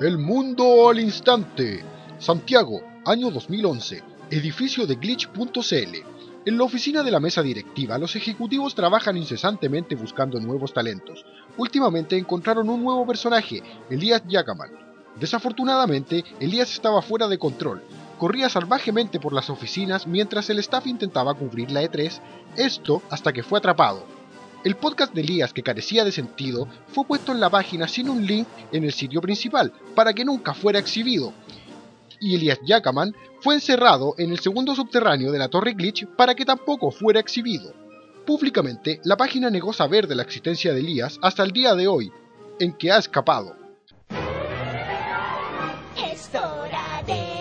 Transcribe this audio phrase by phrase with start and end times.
[0.00, 1.84] El mundo al instante.
[2.18, 4.02] Santiago, año 2011.
[4.28, 5.94] Edificio de glitch.cl.
[6.44, 11.24] En la oficina de la mesa directiva, los ejecutivos trabajan incesantemente buscando nuevos talentos.
[11.56, 14.72] Últimamente encontraron un nuevo personaje, Elías Yagaman.
[15.20, 17.80] Desafortunadamente, Elías estaba fuera de control.
[18.18, 22.18] Corría salvajemente por las oficinas mientras el staff intentaba cubrir la E3,
[22.56, 24.04] esto hasta que fue atrapado.
[24.64, 28.26] El podcast de Elías, que carecía de sentido, fue puesto en la página sin un
[28.26, 31.34] link en el sitio principal, para que nunca fuera exhibido.
[32.18, 36.46] Y Elías Yakaman fue encerrado en el segundo subterráneo de la Torre Glitch para que
[36.46, 37.74] tampoco fuera exhibido.
[38.24, 42.10] Públicamente, la página negó saber de la existencia de Elías hasta el día de hoy,
[42.58, 43.54] en que ha escapado.
[46.10, 47.34] Es hora de.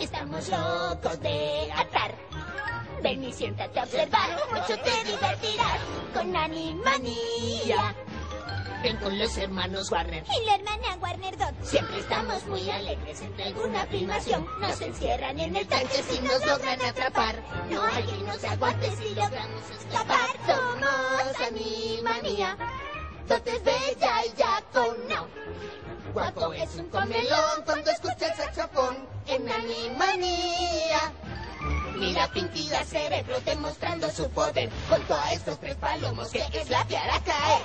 [0.00, 1.43] Estamos locos de
[3.34, 4.30] siéntate a observar.
[4.50, 5.80] Mucho te divertirás
[6.14, 7.94] con animanía.
[8.82, 10.24] Ven con los hermanos Warner.
[10.24, 11.54] Y la hermana Warner Dot.
[11.62, 14.46] Siempre estamos muy alegres entre alguna filmación.
[14.60, 17.42] Nos encierran en el tanque si nos logran atrapar.
[17.70, 20.28] No hay quien nos aguante si logramos escapar.
[20.46, 22.56] Somos Animanía.
[23.26, 25.26] Dot es bella y ya con no.
[26.12, 31.12] Guapo es un comelón cuando escucha el saxofón en Animanía.
[31.96, 36.84] Mira Pinky la cerebro demostrando su poder junto a estos tres palomos que es la
[36.84, 37.62] piara caer.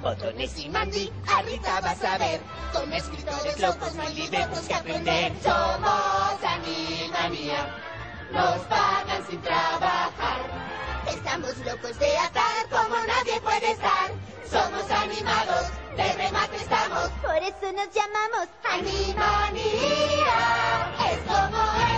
[0.00, 2.40] Botones y Mandy, ahorita vas a ver.
[2.72, 5.32] Con escritores locos no hay libretos que aprender.
[5.42, 7.74] Somos Animanía,
[8.32, 10.40] nos pagan sin trabajar.
[11.08, 14.10] Estamos locos de atar como nadie puede estar.
[14.50, 17.08] Somos animados, de remate estamos.
[17.22, 19.70] Por eso nos llamamos Animanía,
[21.10, 21.89] es como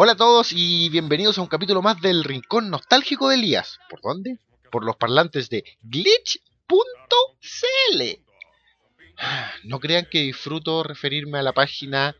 [0.00, 3.80] Hola a todos y bienvenidos a un capítulo más del Rincón Nostálgico de Elías.
[3.90, 4.38] ¿Por dónde?
[4.70, 6.52] Por los parlantes de glitch.cl.
[9.64, 12.14] No crean que disfruto referirme a la página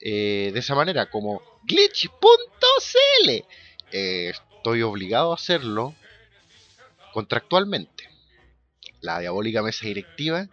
[0.00, 3.30] eh, de esa manera, como glitch.cl.
[3.92, 5.94] Eh, estoy obligado a hacerlo
[7.12, 8.10] contractualmente.
[9.00, 10.48] La diabólica mesa directiva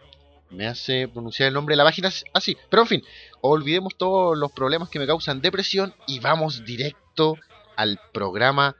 [0.50, 2.56] me hace pronunciar el nombre de la página así.
[2.70, 3.04] Pero en fin,
[3.50, 7.36] olvidemos todos los problemas que me causan depresión y vamos directo
[7.76, 8.74] al programa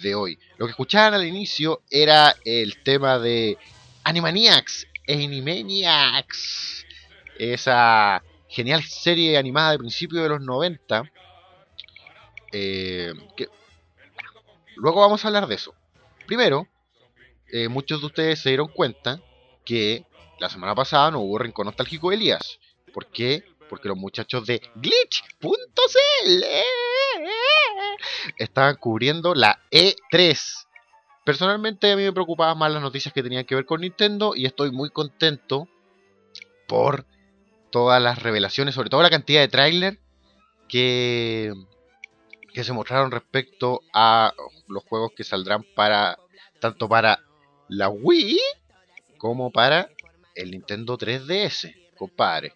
[0.00, 0.38] de hoy.
[0.58, 3.56] Lo que escuchaban al inicio era el tema de
[4.04, 6.84] Animaniacs, Animaniacs,
[7.38, 11.10] esa genial serie animada de principios de los 90.
[12.52, 13.14] eh.
[14.76, 15.74] Luego vamos a hablar de eso.
[16.26, 16.68] Primero,
[17.50, 19.20] eh, muchos de ustedes se dieron cuenta
[19.64, 20.04] que
[20.38, 22.58] la semana pasada no hubo Rincón Nostálgico de Elías.
[22.92, 23.44] ¿Por qué?
[23.72, 26.44] Porque los muchachos de glitch.cl
[28.36, 30.66] estaban cubriendo la E3.
[31.24, 34.44] Personalmente a mí me preocupaban más las noticias que tenían que ver con Nintendo y
[34.44, 35.68] estoy muy contento
[36.68, 37.06] por
[37.70, 39.98] todas las revelaciones, sobre todo la cantidad de tráiler
[40.68, 41.54] que,
[42.52, 44.34] que se mostraron respecto a
[44.68, 46.18] los juegos que saldrán para
[46.60, 47.20] tanto para
[47.68, 48.38] la Wii
[49.16, 49.88] como para
[50.34, 52.52] el Nintendo 3DS, compadre.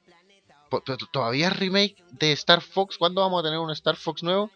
[1.11, 2.97] Todavía remake de Star Fox.
[2.99, 4.51] ¿Cuándo vamos a tener un Star Fox nuevo?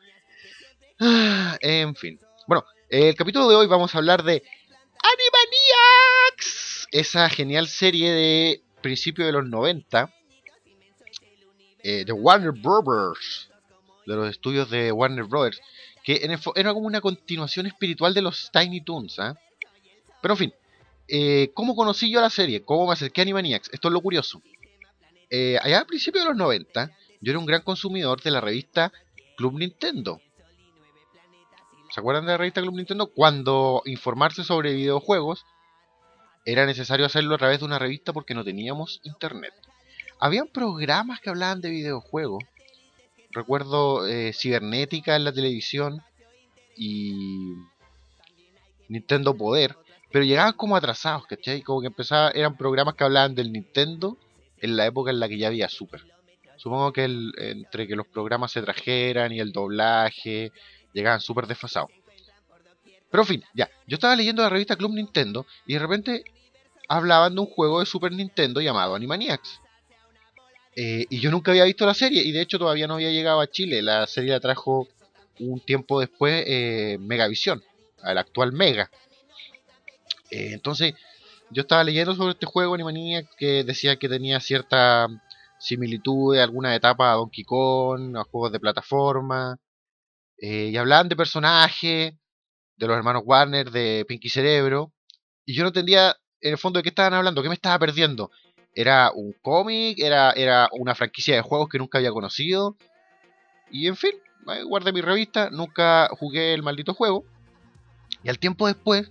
[1.60, 2.18] En fin.
[2.46, 4.42] Bueno, el capítulo de hoy vamos a hablar de
[5.02, 6.86] Animaniacs.
[6.90, 10.12] Esa genial serie de principios de los 90.
[11.82, 13.48] eh, de Warner Brothers.
[14.06, 15.60] De los estudios de Warner Brothers.
[16.04, 16.20] Que
[16.56, 19.18] era como una continuación espiritual de los Tiny Toons.
[19.20, 19.38] ¿ah?
[20.20, 20.54] Pero en fin.
[21.08, 22.62] eh, ¿Cómo conocí yo la serie?
[22.62, 23.70] ¿Cómo me acerqué a Animaniacs?
[23.72, 24.42] Esto es lo curioso.
[25.30, 28.92] Eh, allá a principios de los 90, yo era un gran consumidor de la revista
[29.36, 30.20] Club Nintendo.
[31.92, 33.06] ¿Se acuerdan de la revista Club Nintendo?
[33.06, 35.44] Cuando informarse sobre videojuegos
[36.44, 39.54] era necesario hacerlo a través de una revista porque no teníamos internet.
[40.18, 42.42] Habían programas que hablaban de videojuegos.
[43.30, 46.02] Recuerdo eh, Cibernética en la televisión
[46.76, 47.54] y
[48.88, 49.76] Nintendo Poder,
[50.10, 51.62] pero llegaban como atrasados, ¿cachai?
[51.62, 54.18] Como que empezaba, eran programas que hablaban del Nintendo
[54.60, 56.02] en la época en la que ya había Super.
[56.56, 60.52] Supongo que el- entre que los programas se trajeran y el doblaje
[60.92, 61.90] llegaban súper desfasados.
[63.10, 63.68] Pero en fin, ya.
[63.86, 66.24] Yo estaba leyendo la revista Club Nintendo y de repente
[66.88, 69.60] hablaban de un juego de Super Nintendo llamado Animaniacs.
[70.76, 73.40] Eh, y yo nunca había visto la serie y de hecho todavía no había llegado
[73.40, 73.82] a Chile.
[73.82, 74.86] La serie la trajo
[75.40, 77.62] un tiempo después eh, Megavisión,
[78.02, 78.90] al actual Mega.
[80.30, 80.94] Eh, entonces
[81.50, 85.08] yo estaba leyendo sobre este juego Animaniacs que decía que tenía cierta
[85.58, 89.58] similitud de alguna etapa a Donkey Kong, a juegos de plataforma.
[90.38, 92.14] eh, y hablaban de personajes,
[92.76, 94.92] de los hermanos Warner, de Pinky Cerebro.
[95.46, 97.42] Y yo no entendía en el fondo, ¿de qué estaban hablando?
[97.42, 98.30] ¿Qué me estaba perdiendo?
[98.74, 99.98] ¿Era un cómic?
[99.98, 102.76] ¿Era, ¿Era una franquicia de juegos que nunca había conocido?
[103.70, 104.12] Y en fin,
[104.66, 107.24] guardé mi revista, nunca jugué el maldito juego.
[108.22, 109.10] Y al tiempo después,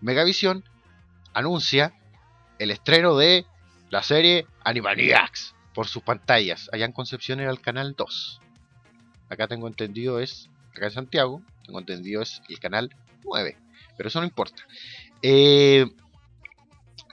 [0.00, 0.64] Megavisión
[1.34, 1.94] anuncia
[2.58, 3.46] el estreno de
[3.90, 6.68] la serie Animaniacs por sus pantallas.
[6.72, 8.40] Allá en Concepción era el canal 2.
[9.28, 12.94] Acá tengo entendido es, acá en Santiago, tengo entendido es el canal
[13.24, 13.56] 9.
[13.96, 14.62] Pero eso no importa.
[15.22, 15.86] Eh,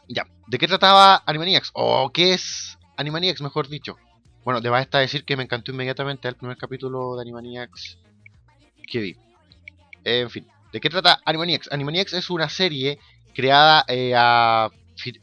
[0.07, 1.71] ya, ¿de qué trataba Animaniacs?
[1.73, 3.97] ¿O qué es Animaniacs, mejor dicho?
[4.43, 7.99] Bueno, te basta decir que me encantó inmediatamente el primer capítulo de Animaniacs
[8.89, 9.15] que vi.
[10.03, 11.71] en fin, ¿de qué trata Animaniacs?
[11.71, 12.99] Animaniacs es una serie
[13.33, 14.69] creada eh, a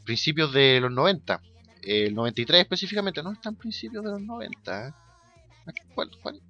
[0.03, 1.41] principios de los 90.
[1.83, 4.87] El 93 específicamente, no está en principios de los 90.
[4.87, 4.91] ¿eh?
[5.95, 6.41] ¿Cuál, ¿Cuál?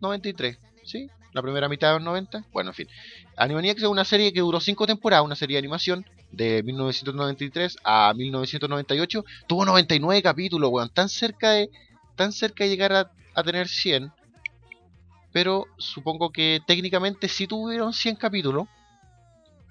[0.00, 1.08] 93, ¿sí?
[1.32, 2.44] La primera mitad de los 90.
[2.52, 2.88] Bueno, en fin.
[3.36, 8.14] Animaniacs es una serie que duró 5 temporadas, una serie de animación de 1993 a
[8.14, 9.24] 1998.
[9.46, 10.88] Tuvo 99 capítulos, weón.
[10.88, 11.70] Tan cerca de,
[12.14, 14.10] tan cerca de llegar a, a tener 100.
[15.32, 18.66] Pero supongo que técnicamente sí tuvieron 100 capítulos.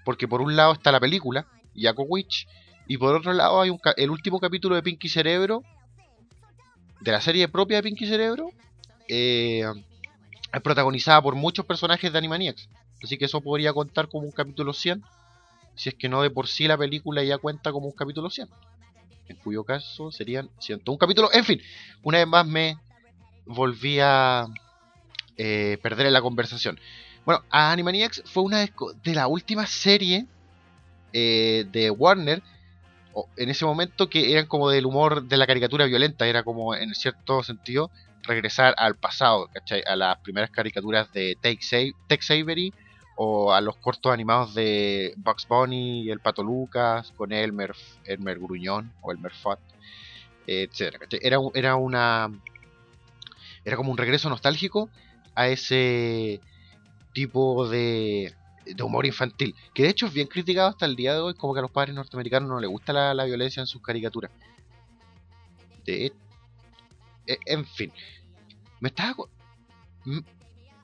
[0.05, 2.47] Porque por un lado está la película, Jaco Witch.
[2.87, 5.63] Y por otro lado hay un, el último capítulo de Pinky Cerebro.
[7.01, 8.51] De la serie propia de Pinky Cerebro.
[9.09, 9.65] Eh,
[10.53, 12.69] es protagonizada por muchos personajes de Animaniacs.
[13.03, 15.03] Así que eso podría contar como un capítulo 100.
[15.75, 18.47] Si es que no de por sí la película ya cuenta como un capítulo 100.
[19.27, 21.31] En cuyo caso serían 101 capítulos.
[21.33, 21.61] En fin,
[22.03, 22.77] una vez más me
[23.45, 24.47] volví a
[25.37, 26.79] eh, perder en la conversación.
[27.25, 30.25] Bueno, Animaniacs fue una de las últimas series
[31.11, 32.41] eh, de Warner
[33.37, 36.93] en ese momento que eran como del humor de la caricatura violenta, era como en
[36.93, 37.89] cierto sentido
[38.23, 39.83] regresar al pasado, ¿cachai?
[39.87, 42.73] A las primeras caricaturas de Tex Avery
[43.15, 47.73] o a los cortos animados de Bugs Bunny el Pato Lucas con Elmer,
[48.03, 49.59] Elmer Gruñón o Elmer Fudd,
[50.47, 51.01] etc.
[51.21, 52.29] Era, era una
[53.63, 54.89] era como un regreso nostálgico
[55.33, 56.41] a ese
[57.15, 58.35] tipo de,
[58.83, 61.59] humor infantil, que de hecho es bien criticado hasta el día de hoy, como que
[61.59, 64.29] a los padres norteamericanos no les gusta la, la violencia en sus caricaturas.
[65.85, 66.11] De,
[67.25, 67.91] e, en fin,
[68.81, 69.23] me estaba...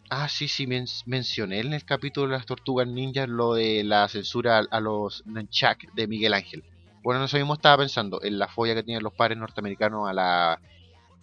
[0.10, 4.60] Ah, sí, sí, mencioné en el capítulo de las tortugas ninjas lo de la censura
[4.69, 6.63] a, los Nunchak de Miguel Ángel.
[7.04, 10.62] Bueno, eso mismo estaba pensando en la folla que tienen los padres norteamericanos a la,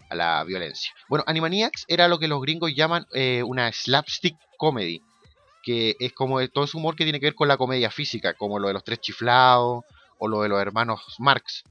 [0.08, 0.92] a la violencia.
[1.08, 5.02] Bueno, Animaniacs era lo que los gringos llaman eh, una slapstick comedy,
[5.62, 8.58] que es como todo ese humor que tiene que ver con la comedia física, como
[8.58, 9.84] lo de los tres chiflados
[10.18, 11.64] o lo de los hermanos Marx.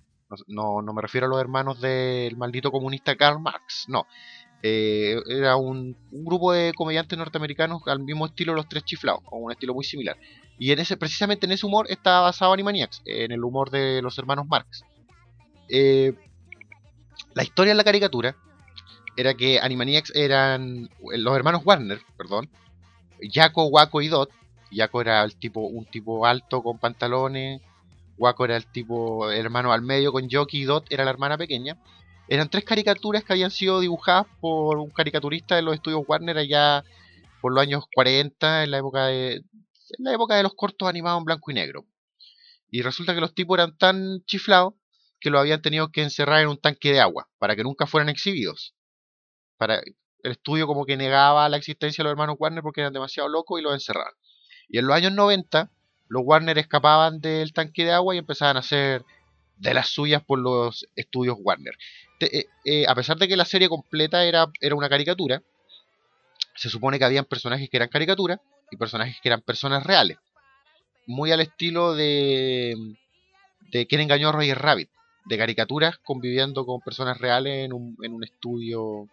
[0.47, 4.05] No, no me refiero a los hermanos del maldito comunista Karl Marx, no.
[4.63, 9.51] Eh, era un, grupo de comediantes norteamericanos al mismo estilo Los Tres Chiflados, o un
[9.51, 10.17] estilo muy similar.
[10.59, 14.17] Y en ese, precisamente en ese humor está basado Animaniacs, en el humor de los
[14.17, 14.83] hermanos Marx.
[15.69, 16.13] Eh,
[17.33, 18.35] la historia de la caricatura
[19.15, 22.49] era que Animaniacs eran los hermanos Warner, perdón,
[23.31, 24.29] Jaco, Waco y Dot.
[24.71, 27.61] Jaco era el tipo, un tipo alto con pantalones,
[28.17, 31.77] Waco era el tipo hermano al medio con Jockey y Dot era la hermana pequeña.
[32.27, 36.83] Eran tres caricaturas que habían sido dibujadas por un caricaturista de los estudios Warner allá
[37.41, 41.19] por los años 40, en la época de, en la época de los cortos animados
[41.19, 41.85] en blanco y negro.
[42.69, 44.73] Y resulta que los tipos eran tan chiflados
[45.19, 48.09] que lo habían tenido que encerrar en un tanque de agua para que nunca fueran
[48.09, 48.75] exhibidos.
[49.57, 49.81] Para
[50.23, 53.59] el estudio como que negaba la existencia de los hermanos Warner porque eran demasiado locos
[53.59, 54.13] y los encerraron.
[54.69, 55.71] Y en los años 90
[56.09, 59.03] los Warner escapaban del tanque de agua y empezaban a hacer
[59.57, 61.75] de las suyas por los estudios Warner.
[62.19, 65.41] Eh, eh, a pesar de que la serie completa era, era una caricatura,
[66.55, 68.39] se supone que habían personajes que eran caricaturas
[68.71, 70.17] y personajes que eran personas reales.
[71.05, 72.75] Muy al estilo de,
[73.71, 74.89] de Quién engañó a Roger Rabbit,
[75.27, 79.09] de caricaturas conviviendo con personas reales en un, en un estudio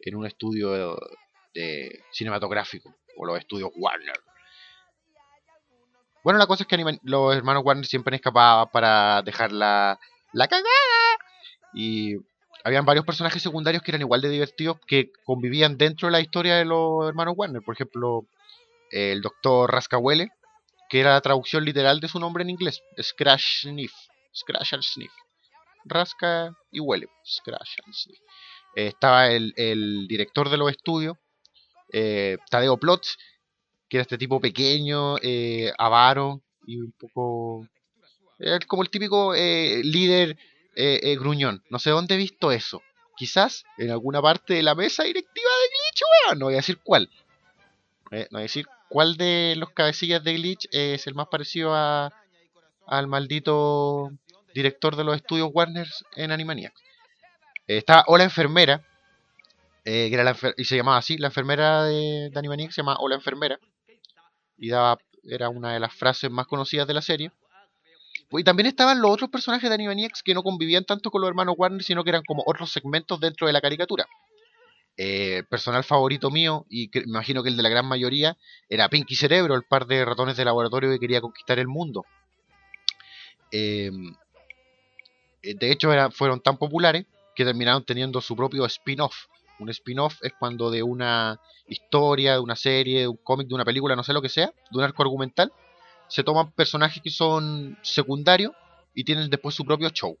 [0.00, 0.96] en un estudio
[1.54, 4.20] de cinematográfico o los estudios Warner.
[6.22, 9.98] Bueno, la cosa es que los hermanos Warner siempre escapaban para dejar la,
[10.34, 10.64] cagada.
[11.72, 12.16] Y
[12.64, 16.56] habían varios personajes secundarios que eran igual de divertidos que convivían dentro de la historia
[16.56, 17.62] de los hermanos Warner.
[17.62, 18.26] Por ejemplo,
[18.90, 20.30] el doctor Rascahuele,
[20.88, 22.82] que era la traducción literal de su nombre en inglés.
[23.00, 23.92] Scratch Sniff.
[24.34, 25.12] Scratch and Sniff.
[25.86, 27.08] Rasca y huele.
[27.24, 28.18] Sniff.
[28.74, 31.16] Eh, estaba el, director de los estudios,
[31.92, 33.16] eh, Tadeo Plotz,
[33.88, 37.66] que era este tipo pequeño, eh, avaro y un poco...
[38.38, 40.36] Era como el típico eh, líder
[40.74, 41.62] eh, gruñón.
[41.70, 42.82] No sé dónde he visto eso.
[43.16, 46.38] Quizás en alguna parte de la mesa directiva de Glitch, weón.
[46.38, 47.08] No voy a decir cuál.
[48.10, 52.12] no voy a decir cuál de los cabecillas de Glitch es el más parecido a,
[52.86, 54.10] al maldito
[54.56, 55.86] director de los estudios Warner
[56.16, 56.80] en Animaniacs.
[57.68, 58.82] Eh, estaba Hola Enfermera,
[59.84, 60.10] eh,
[60.56, 63.60] y se llamaba así, la enfermera de, de Animaniacs se llama Hola Enfermera,
[64.56, 67.30] y daba, era una de las frases más conocidas de la serie.
[68.30, 71.54] Y también estaban los otros personajes de Animaniacs que no convivían tanto con los hermanos
[71.58, 74.06] Warner, sino que eran como otros segmentos dentro de la caricatura.
[74.96, 78.36] Eh, personal favorito mío, y me imagino que el de la gran mayoría,
[78.70, 82.06] era Pinky Cerebro, el par de ratones de laboratorio que quería conquistar el mundo.
[83.52, 83.90] Eh,
[85.42, 89.26] de hecho, fueron tan populares que terminaron teniendo su propio spin-off.
[89.58, 93.64] Un spin-off es cuando de una historia, de una serie, de un cómic, de una
[93.64, 95.52] película, no sé lo que sea, de un arco argumental,
[96.08, 98.52] se toman personajes que son secundarios
[98.94, 100.16] y tienen después su propio show.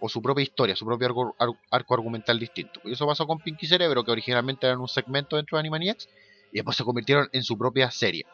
[0.00, 2.80] O su propia historia, su propio arco, ar- arco argumental distinto.
[2.84, 6.08] Y eso pasó con Pinky Cerebro, que originalmente eran un segmento dentro de Animaniacs,
[6.52, 8.24] y después se convirtieron en su propia serie.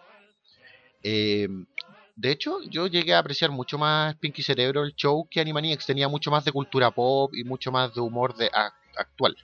[1.03, 1.49] Eh,
[2.17, 5.87] de hecho, yo llegué a apreciar mucho más Pinky Cerebro, el show, que Animaniacs.
[5.87, 8.51] Tenía mucho más de cultura pop y mucho más de humor de,
[8.97, 9.37] actual.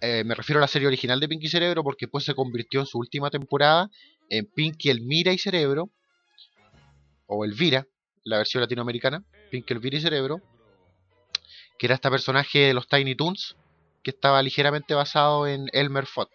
[0.00, 2.86] Eh, me refiero a la serie original de Pinky Cerebro porque después se convirtió en
[2.86, 3.88] su última temporada
[4.28, 5.90] en Pinky Elmira y Cerebro,
[7.26, 7.86] o Elvira,
[8.24, 10.40] la versión latinoamericana, Pinky Elvira y Cerebro,
[11.78, 13.56] que era este personaje de los Tiny Toons,
[14.02, 16.28] que estaba ligeramente basado en Elmer Fudd.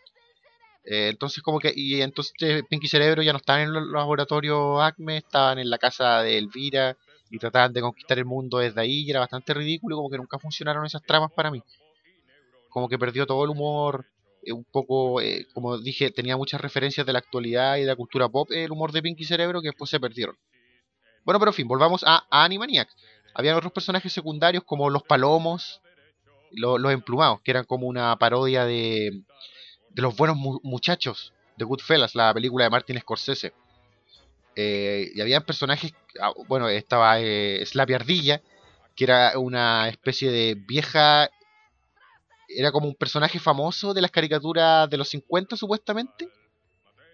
[0.86, 2.34] Eh, entonces como que y entonces
[2.70, 6.96] Pinky Cerebro ya no estaban en los laboratorios Acme, estaban en la casa de Elvira
[7.32, 10.38] y trataban de conquistar el mundo desde ahí y era bastante ridículo, como que nunca
[10.40, 11.62] funcionaron esas tramas para mí.
[12.70, 14.06] Como que perdió todo el humor,
[14.44, 17.96] eh, un poco, eh, como dije, tenía muchas referencias de la actualidad y de la
[17.96, 20.36] cultura pop, el humor de Pinky Cerebro que después se perdieron.
[21.24, 22.96] Bueno, pero en fin, volvamos a, a Animaniacs.
[23.34, 25.82] Había otros personajes secundarios como los palomos,
[26.52, 29.12] lo- los emplumados, que eran como una parodia de,
[29.96, 33.54] de los buenos mu- muchachos de Goodfellas, la película de Martin Scorsese.
[34.56, 38.42] Eh, y había personajes, ah, bueno, estaba eh, Slappy Ardilla,
[38.96, 41.30] que era una especie de vieja,
[42.48, 46.30] era como un personaje famoso de las caricaturas de los 50 supuestamente,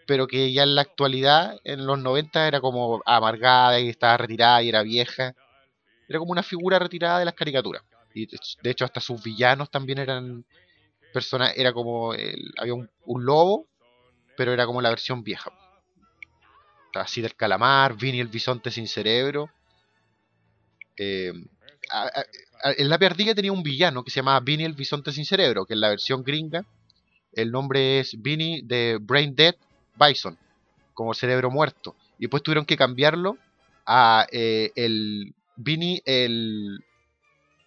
[0.07, 4.61] pero que ya en la actualidad, en los 90, era como amargada y estaba retirada
[4.63, 5.35] y era vieja.
[6.09, 7.83] Era como una figura retirada de las caricaturas.
[8.13, 10.45] Y de de hecho hasta sus villanos también eran
[11.11, 12.89] personas, era como, el- había un,
[13.25, 13.67] lobo,
[14.37, 15.51] pero era como la versión vieja.
[16.93, 19.49] Así del calamar, Vinny el bisonte sin cerebro.
[20.97, 21.31] Eh,
[21.89, 22.25] a- a-
[22.63, 25.65] a- el lápiz ardilla tenía un villano que se llamaba Vinny el bisonte sin cerebro,
[25.65, 26.65] que en la versión gringa
[27.33, 29.55] el nombre es Vinny de Brain Dead
[29.95, 30.37] Bison,
[30.93, 31.95] como cerebro muerto.
[32.17, 33.37] Y después tuvieron que cambiarlo
[33.85, 36.79] a eh, el Vinny el,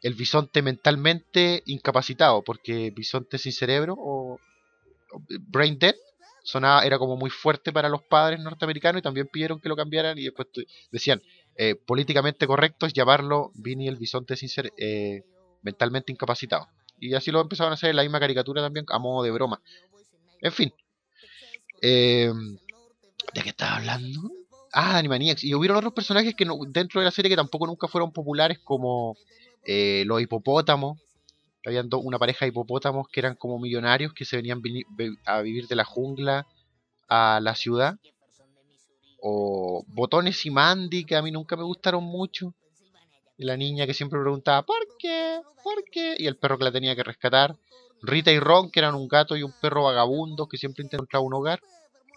[0.05, 4.39] el bisonte mentalmente incapacitado, porque bisonte sin cerebro o,
[5.49, 5.95] Brain Dead
[6.43, 10.19] sonaba, era como muy fuerte para los padres norteamericanos y también pidieron que lo cambiaran
[10.19, 10.49] y después
[10.91, 11.23] decían
[11.57, 15.23] eh, políticamente correcto es llamarlo Vinny el bisonte sin cere- eh,
[15.63, 16.69] mentalmente incapacitado.
[17.01, 19.61] Y así lo empezaron a hacer en la misma caricatura también a modo de broma.
[20.43, 20.73] En fin.
[21.83, 22.33] Eh,
[23.35, 24.21] ¿De qué estaba hablando?
[24.75, 25.45] Ah, Animaniacs.
[25.45, 28.59] Y hubieron otros personajes que no- dentro de la serie que tampoco nunca fueron populares
[28.59, 29.17] como
[29.67, 30.99] eh, los hipopótamos.
[31.65, 34.61] Habían una pareja de hipopótamos que eran como millonarios que se venían
[35.27, 36.47] a vivir de la jungla
[37.09, 37.97] a la ciudad.
[39.23, 42.55] O Botones y Mandy, que a mí nunca me gustaron mucho.
[43.39, 45.41] Y la niña que siempre preguntaba, ¿por qué?
[45.63, 46.15] ¿Por qué?
[46.19, 47.57] Y el perro que la tenía que rescatar.
[48.03, 51.35] Rita y Ron, que eran un gato y un perro vagabundo que siempre intentaban un
[51.35, 51.61] hogar.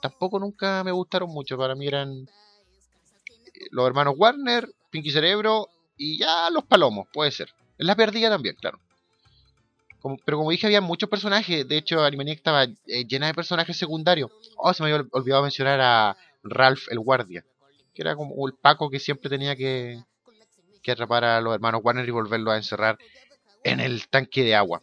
[0.02, 1.58] Tampoco nunca me gustaron mucho.
[1.58, 2.28] Para mí eran
[3.72, 7.50] los hermanos Warner, Pinky Cerebro y ya los palomos, puede ser.
[7.78, 8.80] La perdida también, claro.
[10.26, 11.68] Pero como dije, había muchos personajes.
[11.68, 14.32] De hecho, Animaniacs estaba eh, llena de personajes secundarios.
[14.56, 17.44] Oh, se me había ol- olvidado mencionar a Ralph el guardia.
[17.94, 20.02] Que era como el Paco que siempre tenía que,
[20.82, 22.98] que atrapar a los hermanos Warner y volverlos a encerrar
[23.64, 24.82] en el tanque de agua.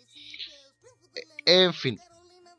[1.47, 1.99] E- En fin.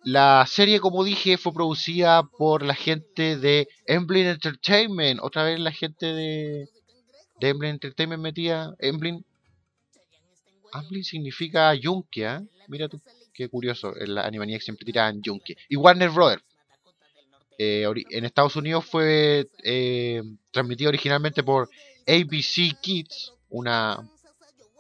[0.06, 5.20] La serie, como dije, fue producida por la gente de Emblem Entertainment.
[5.24, 6.70] Otra vez la gente de,
[7.40, 8.72] Emblem Entertainment metía.
[8.78, 9.24] Emblem.
[10.76, 12.44] Emblem significa yunque, ¿ah?
[12.68, 13.02] Mira tú,
[13.34, 13.98] qué curioso.
[14.00, 15.58] En la Animaniacs siempre tiraban yunque.
[15.70, 16.44] Y Warner Brothers.
[17.58, 20.22] Eh, en Estados Unidos fue eh,
[20.52, 21.68] transmitido originalmente por
[22.06, 24.08] ABC Kids, una,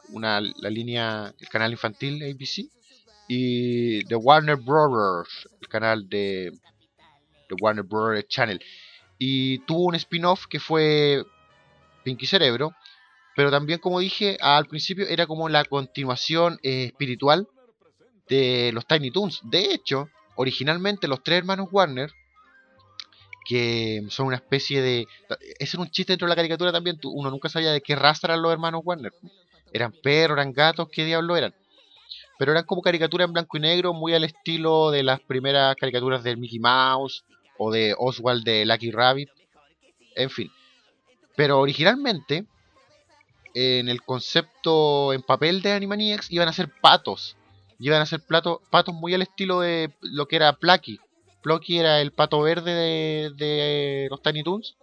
[0.09, 2.69] una la línea, el canal infantil ABC,
[3.27, 8.63] y The Warner Brothers, el canal de, de Warner Brothers Channel.
[9.17, 11.23] Y tuvo un spin-off que fue
[12.03, 12.73] Pinky Cerebro,
[13.35, 17.47] pero también, como dije al principio, era como la continuación eh, espiritual
[18.27, 19.41] de los Tiny Toons.
[19.43, 22.11] De hecho, originalmente los tres hermanos Warner
[23.45, 25.07] que son una especie de...
[25.59, 28.27] Ese era un chiste dentro de la caricatura también, uno nunca sabía de qué raza
[28.27, 29.13] eran los hermanos Warner.
[29.71, 31.53] Eran perros, eran gatos, qué diablo eran.
[32.37, 36.23] Pero eran como caricaturas en blanco y negro, muy al estilo de las primeras caricaturas
[36.23, 37.23] de Mickey Mouse
[37.57, 39.29] o de Oswald de Lucky Rabbit.
[40.15, 40.51] En fin.
[41.35, 42.45] Pero originalmente,
[43.53, 47.37] en el concepto en papel de Animaniacs, iban a ser patos.
[47.79, 50.99] Iban a ser plato- patos muy al estilo de lo que era Plucky.
[51.41, 54.75] Plucky era el pato verde de, de los Tiny Toons,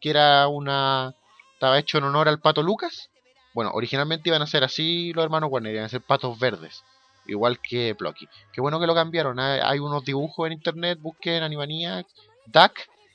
[0.00, 1.14] que era una...
[1.54, 3.10] estaba hecho en honor al pato Lucas.
[3.54, 6.84] Bueno, originalmente iban a ser así los hermanos Warner, iban a ser patos verdes,
[7.30, 8.28] igual que Plucky.
[8.52, 12.12] Qué bueno que lo cambiaron, hay, hay unos dibujos en internet, busquen Animaniacs,
[12.46, 12.72] Duck,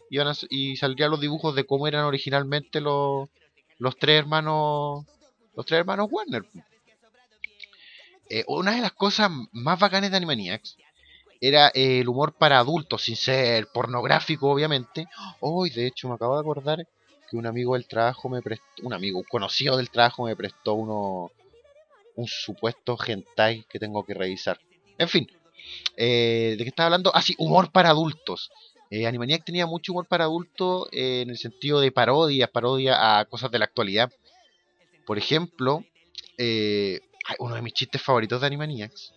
[0.10, 3.30] y, van saldrían los dibujos de cómo eran originalmente los,
[3.80, 5.06] los tres hermanos
[5.56, 6.46] los tres hermanos Warner.
[8.30, 10.78] Eh, una de las cosas más bacanas de Animaniacs
[11.40, 15.08] era eh, el humor para adultos, sin ser pornográfico, obviamente.
[15.40, 16.88] Hoy, de hecho, me acabo de acordar
[17.30, 20.74] que un amigo del trabajo me prestó, un amigo, un conocido del trabajo me prestó
[20.74, 21.32] uno,
[22.16, 24.60] un supuesto hentai que tengo que revisar.
[24.98, 25.28] En fin,
[25.98, 27.12] eh, ¿de qué estaba hablando?
[27.14, 28.52] Ah, sí, humor para adultos.
[28.92, 33.26] Eh, Animaniac tenía mucho humor para adultos eh, en el sentido de parodias, parodia a
[33.26, 34.12] cosas de la actualidad.
[35.06, 35.84] Por ejemplo,
[36.38, 37.02] eh,
[37.40, 39.14] uno de mis chistes favoritos de Animaniacs,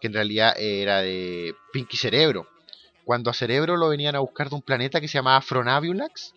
[0.00, 2.48] que en realidad era de Pinky Cerebro.
[3.04, 6.34] Cuando a Cerebro lo venían a buscar de un planeta que se llamaba Fronabulax,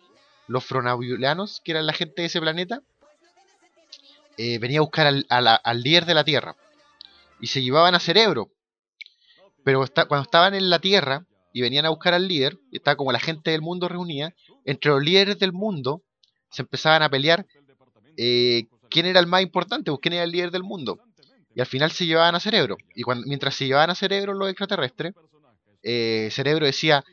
[0.48, 2.82] los Fronabiulanos, que eran la gente de ese planeta,
[4.38, 6.56] eh, venía a buscar al, a la- al líder de la Tierra.
[7.40, 8.50] Y se llevaban a Cerebro.
[9.64, 13.12] Pero cuando estaban en la Tierra y venían a buscar al líder, y estaba como
[13.12, 16.02] la gente del mundo reunida, entre los líderes del mundo
[16.50, 17.46] se empezaban a pelear
[18.16, 20.98] eh, quién era el más importante, o quién era el líder del mundo.
[21.54, 22.76] Y al final se llevaban a Cerebro.
[22.94, 25.14] Y mientras se llevaban a Cerebro los extraterrestres,
[25.82, 27.04] eh, Cerebro decía,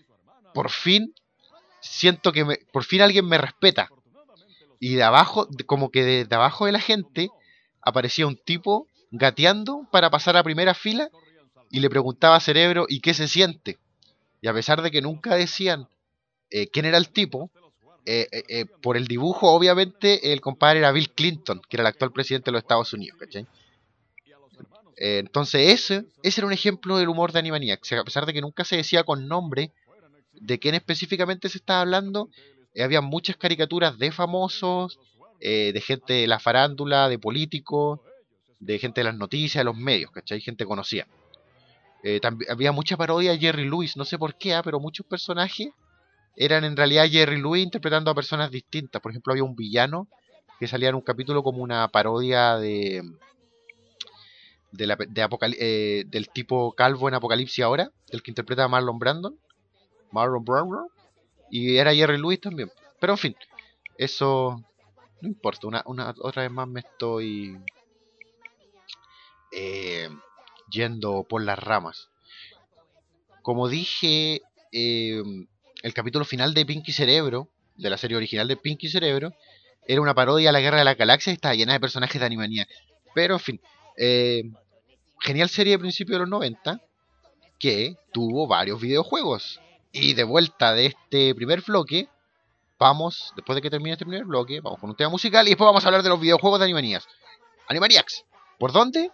[0.54, 1.14] por fin,
[1.80, 3.90] siento que me- por fin alguien me respeta.
[4.82, 7.30] Y de abajo, como que de, abajo de la gente,
[7.82, 11.10] aparecía un tipo gateando para pasar a primera fila
[11.70, 13.78] y le preguntaba Cerebro, ¿y qué se siente?
[14.42, 15.88] Y a pesar de que nunca decían
[16.50, 17.50] eh, quién era el tipo,
[18.04, 21.88] eh, eh, eh, por el dibujo, obviamente, el compadre era Bill Clinton, que era el
[21.88, 23.46] actual presidente de los Estados Unidos, ¿cachai?
[25.04, 27.94] Entonces ese, ese era un ejemplo del humor de Animaniacs.
[27.94, 29.72] A pesar de que nunca se decía con nombre
[30.34, 32.30] de quién específicamente se estaba hablando,
[32.80, 35.00] había muchas caricaturas de famosos,
[35.40, 38.00] eh, de gente de la farándula, de políticos,
[38.60, 40.40] de gente de las noticias, de los medios, ¿cachai?
[40.40, 41.08] Gente conocida.
[42.04, 45.70] Eh, había mucha parodia de Jerry Lewis, no sé por qué, ah, pero muchos personajes
[46.36, 49.02] eran en realidad Jerry Lewis interpretando a personas distintas.
[49.02, 50.08] Por ejemplo, había un villano
[50.60, 53.04] que salía en un capítulo como una parodia de,
[54.78, 59.38] eh, del tipo calvo en Apocalipsis ahora, del que interpreta a Marlon Brandon.
[60.12, 60.88] Marlon Brandon.
[61.52, 62.72] Y era Jerry Lewis también.
[63.00, 63.36] Pero en fin,
[63.98, 64.64] eso
[65.22, 65.68] no importa.
[65.68, 67.58] Una, una otra vez más me estoy
[69.52, 70.10] eh,
[70.70, 72.10] yendo por las ramas.
[73.42, 75.22] Como dije, eh,
[75.84, 79.34] el capítulo final de Pinky Cerebro, de la serie original de Pinky Cerebro,
[79.88, 82.26] era una parodia a la Guerra de la Galaxia y estaba llena de personajes de
[82.26, 82.74] Animaniacs.
[83.14, 83.62] Pero en fin,
[83.98, 84.44] eh,
[85.20, 86.80] genial serie de principios de los 90
[87.60, 89.60] que tuvo varios videojuegos.
[89.92, 92.08] Y de vuelta de este primer bloque,
[92.80, 95.66] vamos, después de que termine este primer bloque, vamos con un tema musical y después
[95.66, 97.08] vamos a hablar de los videojuegos de Animaniacs.
[97.68, 98.24] Animaniacs,
[98.58, 99.12] ¿por dónde?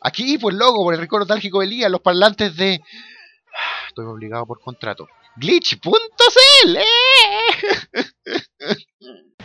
[0.00, 2.80] Aquí, pues loco, por el rincón nostálgico de Elías, los parlantes de...
[3.88, 5.08] Estoy obligado por contrato.
[5.36, 6.78] Glitch.cl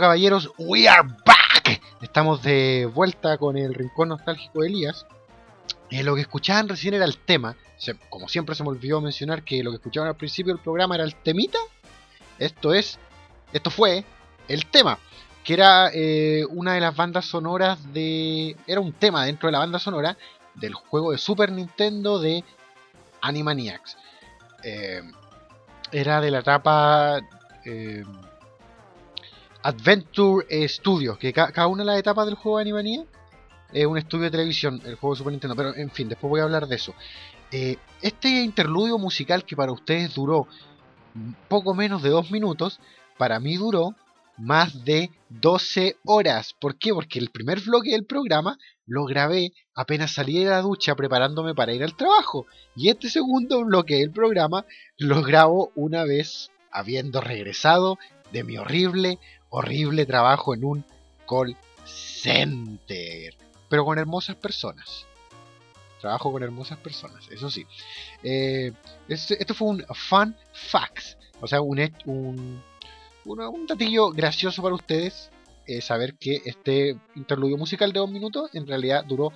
[0.06, 1.82] caballeros, we are back.
[2.00, 5.08] Estamos de vuelta con el rincón nostálgico de Elías.
[5.90, 7.56] Eh, lo que escuchaban recién era el tema.
[8.10, 11.06] Como siempre se me olvidó mencionar que lo que escuchaban al principio del programa era
[11.06, 11.58] el temita.
[12.38, 13.00] Esto es,
[13.52, 14.06] esto fue
[14.48, 15.00] el tema,
[15.44, 19.60] que era eh, una de las bandas sonoras de, era un tema dentro de la
[19.60, 20.16] banda sonora
[20.54, 22.44] del juego de Super Nintendo de
[23.22, 23.98] Animaniacs.
[24.62, 25.02] Eh,
[25.92, 27.22] era de la etapa
[29.66, 33.10] Adventure Studios, que ca- cada una de las etapas del juego de Animaniacs
[33.74, 36.40] es un estudio de televisión, el juego de Super Nintendo, pero en fin, después voy
[36.40, 36.94] a hablar de eso.
[37.52, 40.48] Eh, este interludio musical que para ustedes duró
[41.48, 42.80] poco menos de dos minutos,
[43.18, 43.96] para mí duró
[44.38, 46.54] más de 12 horas.
[46.60, 46.94] ¿Por qué?
[46.94, 51.74] Porque el primer bloque del programa lo grabé apenas salí de la ducha preparándome para
[51.74, 52.46] ir al trabajo.
[52.76, 54.66] Y este segundo bloque del programa
[54.98, 57.98] lo grabo una vez habiendo regresado
[58.34, 59.18] de mi horrible,
[59.58, 60.86] horrible trabajo en un
[61.28, 63.34] call center.
[63.70, 65.06] Pero con hermosas personas.
[66.02, 67.66] Trabajo con hermosas personas, eso sí.
[68.24, 68.72] Eh,
[69.08, 71.18] este- esto fue un fun facts.
[71.42, 72.62] O sea, un, un,
[73.26, 75.30] un datillo gracioso para ustedes.
[75.68, 79.32] eh, saber que este interludio musical de dos minutos en realidad duró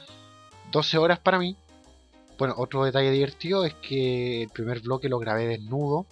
[0.71, 1.55] 12 horas para mí.
[2.37, 6.05] Bueno, otro detalle divertido es que el primer bloque lo grabé desnudo,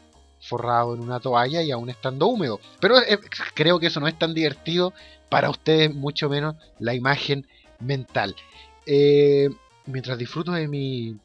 [0.47, 2.59] forrado en una toalla y aún estando húmedo.
[2.79, 3.19] Pero eh,
[3.53, 4.93] creo que eso no es tan divertido
[5.29, 7.47] para ustedes, mucho menos la imagen
[7.79, 8.35] mental.
[8.85, 9.49] Eh,
[9.85, 11.17] mientras disfruto de mi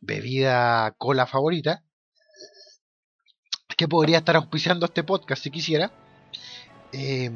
[0.00, 1.82] bebida cola favorita,
[3.76, 5.90] que podría estar auspiciando este podcast si quisiera,
[6.92, 7.30] eh,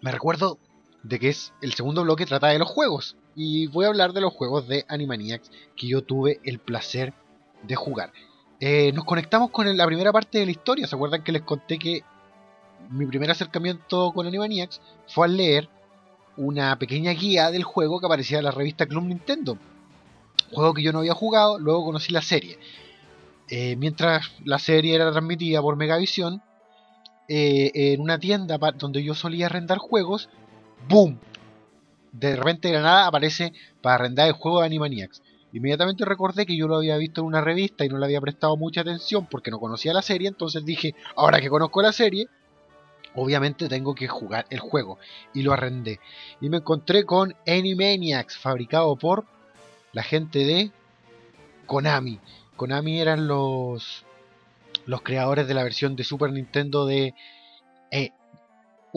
[0.00, 0.58] me recuerdo
[1.02, 3.16] de que es el segundo bloque trata de los juegos.
[3.34, 7.12] Y voy a hablar de los juegos de Animaniacs que yo tuve el placer
[7.62, 8.12] de jugar.
[8.58, 10.86] Eh, nos conectamos con la primera parte de la historia.
[10.86, 12.02] ¿Se acuerdan que les conté que
[12.90, 15.68] mi primer acercamiento con Animaniacs fue al leer
[16.36, 19.58] una pequeña guía del juego que aparecía en la revista Club Nintendo?
[20.52, 22.58] Juego que yo no había jugado, luego conocí la serie.
[23.48, 26.42] Eh, mientras la serie era transmitida por Megavisión,
[27.28, 30.28] eh, en una tienda donde yo solía arrendar juegos,
[30.88, 31.18] ¡boom!
[32.12, 35.22] De repente de la nada aparece para arrendar el juego de Animaniacs.
[35.56, 38.58] Inmediatamente recordé que yo lo había visto en una revista y no le había prestado
[38.58, 42.28] mucha atención porque no conocía la serie, entonces dije, ahora que conozco la serie,
[43.14, 44.98] obviamente tengo que jugar el juego.
[45.32, 45.98] Y lo arrendé.
[46.42, 49.24] Y me encontré con Animaniacs, fabricado por
[49.94, 50.72] la gente de
[51.64, 52.20] Konami.
[52.56, 54.04] Konami eran los
[54.84, 57.14] los creadores de la versión de Super Nintendo de
[57.90, 58.10] eh,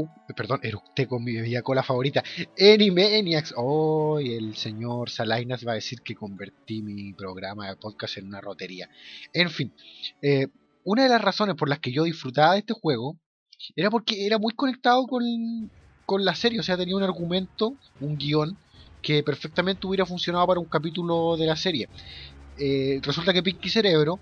[0.02, 2.24] uh, perdón, eructé con mi bebida cola favorita,
[2.60, 3.54] Animaniacs.
[3.58, 8.28] Oh, y el señor Salainas va a decir que convertí mi programa de podcast en
[8.28, 8.90] una rotería.
[9.34, 9.74] En fin,
[10.22, 10.48] eh,
[10.84, 13.18] una de las razones por las que yo disfrutaba de este juego
[13.76, 15.24] era porque era muy conectado con,
[16.06, 18.58] con la serie, o sea, tenía un argumento, un guion
[19.02, 21.90] que perfectamente hubiera funcionado para un capítulo de la serie.
[22.58, 24.20] Eh, resulta que Pinky Cerebro,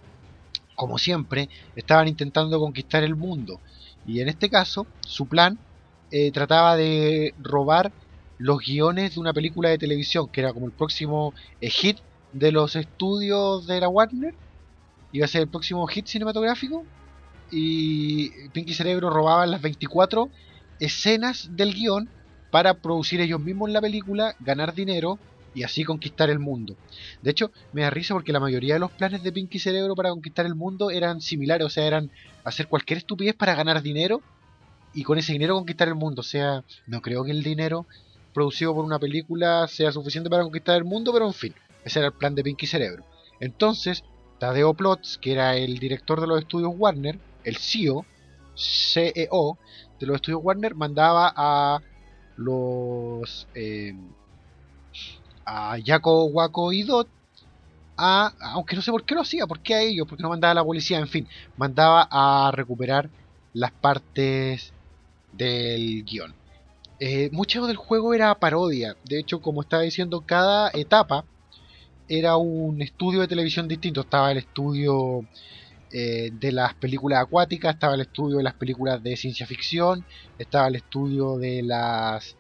[0.76, 3.60] como siempre, estaban intentando conquistar el mundo.
[4.06, 5.58] Y en este caso, su plan
[6.12, 7.92] eh, trataba de robar
[8.38, 11.98] los guiones de una película de televisión, que era como el próximo eh, hit
[12.34, 14.34] de los estudios de la Warner.
[15.12, 16.86] Iba a ser el próximo hit cinematográfico.
[17.52, 20.30] Y Pinky Cerebro robaban las 24
[20.80, 22.10] escenas del guion
[22.52, 25.18] para producir ellos mismos la película, ganar dinero
[25.54, 26.76] y así conquistar el mundo.
[27.22, 30.10] De hecho, me da risa porque la mayoría de los planes de Pinky Cerebro para
[30.10, 32.12] conquistar el mundo eran similares, o sea, eran
[32.44, 34.22] hacer cualquier estupidez para ganar dinero
[34.98, 36.22] y con ese dinero conquistar el mundo.
[36.22, 37.86] O sea, no creo que el dinero
[38.34, 41.54] producido por una película sea suficiente para conquistar el mundo, pero en fin,
[41.86, 43.06] ese era el plan de Pinky Cerebro.
[43.40, 44.04] Entonces,
[44.40, 48.08] Tadeo Plots, que era el director de los estudios Warner, el CEO,
[48.56, 49.60] CEO
[50.00, 51.80] de los estudios Warner, mandaba a
[52.36, 53.96] los eh,
[55.46, 57.08] a Jaco, Waco y Dot
[57.98, 60.54] a, aunque no sé por qué lo hacía, por qué a ellos, porque no mandaba
[60.54, 63.12] a la policía, en fin, mandaba a recuperar
[63.54, 64.74] las partes
[65.38, 66.34] del guion.
[67.00, 71.26] Eh, mucho del juego era parodia, de hecho, como estaba diciendo, cada etapa
[72.10, 74.02] era un estudio de televisión distinto.
[74.02, 75.26] Estaba el estudio
[75.92, 80.06] eh, de las películas acuáticas, estaba el estudio de las películas de ciencia ficción,
[80.40, 82.36] estaba el estudio de las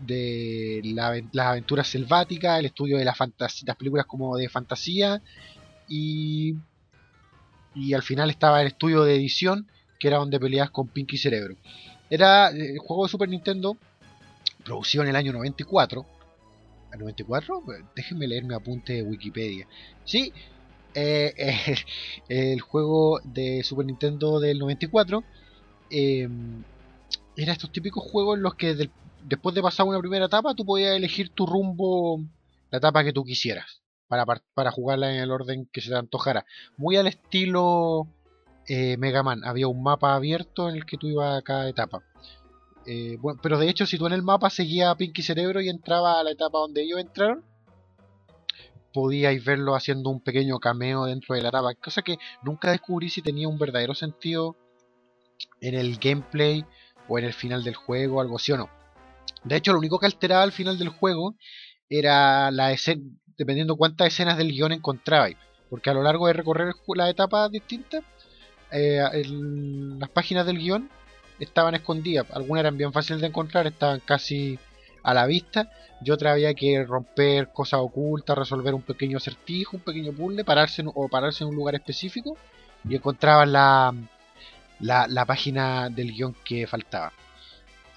[0.00, 5.22] de las aventuras selváticas, el estudio de las, las películas como de fantasía
[5.88, 6.56] y
[7.74, 11.56] y al final estaba el estudio de edición que era donde peleas con Pinky Cerebro.
[12.10, 13.76] Era eh, el juego de Super Nintendo
[14.64, 16.06] producido en el año 94
[16.92, 17.62] ¿Al 94?
[17.64, 19.66] Pues, Déjenme leer mi apunte de Wikipedia.
[20.04, 20.32] Sí,
[20.94, 21.74] eh,
[22.28, 25.22] el juego de Super Nintendo del 94
[25.90, 26.28] eh,
[27.36, 28.74] era estos típicos juegos en los que
[29.22, 32.20] después de pasar una primera etapa tú podías elegir tu rumbo,
[32.70, 35.96] la etapa que tú quisieras, para, par- para jugarla en el orden que se te
[35.96, 36.46] antojara.
[36.78, 38.06] Muy al estilo
[38.68, 42.02] eh, Mega Man, había un mapa abierto en el que tú ibas a cada etapa.
[42.86, 46.20] Eh, pero de hecho, si tú en el mapa seguías a Pinky Cerebro y entraba
[46.20, 47.44] a la etapa donde ellos entraron,
[48.92, 53.22] podíais verlo haciendo un pequeño cameo dentro de la etapa, cosa que nunca descubrí si
[53.22, 54.56] tenía un verdadero sentido
[55.60, 56.64] en el gameplay
[57.08, 58.70] o en el final del juego, algo así o no.
[59.44, 61.34] De hecho, lo único que alteraba al final del juego
[61.88, 63.02] era la escena,
[63.36, 65.36] dependiendo cuántas escenas del guion encontrabais,
[65.70, 68.02] porque a lo largo de recorrer las etapas distintas,
[68.72, 69.00] eh,
[69.98, 70.88] las páginas del guion
[71.38, 74.58] estaban escondidas, algunas eran bien fáciles de encontrar, estaban casi
[75.02, 75.70] a la vista,
[76.04, 80.82] y otras había que romper cosas ocultas, resolver un pequeño acertijo, un pequeño puzzle, pararse
[80.82, 82.36] en- o pararse en un lugar específico
[82.88, 83.94] y encontraban la,
[84.80, 87.12] la, la página del guion que faltaba.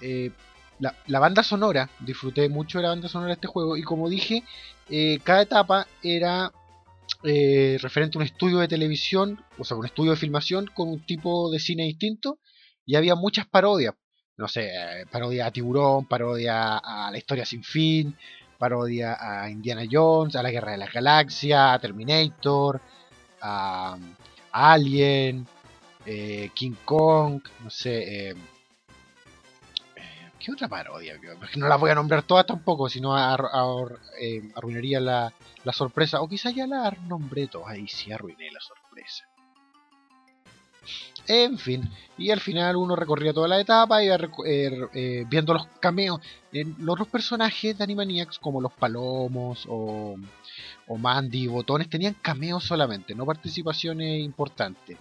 [0.00, 0.30] Eh,
[0.78, 4.08] la, la banda sonora, disfruté mucho de la banda sonora de este juego y como
[4.08, 4.42] dije,
[4.90, 6.50] eh, cada etapa era
[7.24, 11.04] eh, referente a un estudio de televisión, o sea, un estudio de filmación con un
[11.06, 12.38] tipo de cine distinto
[12.84, 13.94] y había muchas parodias.
[14.36, 18.16] No sé, eh, parodia a Tiburón, parodia a La Historia Sin Fin,
[18.58, 22.80] parodia a Indiana Jones, a La Guerra de las Galaxias, a Terminator,
[23.40, 23.96] a,
[24.52, 25.46] Alien,
[26.06, 28.30] eh, King Kong, no sé.
[28.30, 28.34] eh,
[30.42, 31.20] ¿Qué otra parodia?
[31.56, 35.32] No las voy a nombrar todas tampoco, sino eh, arruinaría la,
[35.72, 36.20] sorpresa.
[36.20, 39.24] O quizás ya la nombré todas, ahí sí arruiné la sorpresa.
[41.28, 45.54] En fin, y al final uno recorría toda la etapa iba recu- eh, eh, viendo
[45.54, 46.20] los cameos.
[46.50, 50.16] Los otros personajes de Animaniacs, como los Palomos o,
[50.88, 54.98] o Mandy y Botones, tenían cameos solamente, no participaciones importantes.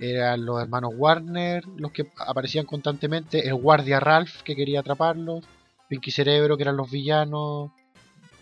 [0.00, 5.44] Eran los hermanos Warner los que aparecían constantemente, el guardia Ralph que quería atraparlos,
[5.88, 7.72] Pinky Cerebro que eran los villanos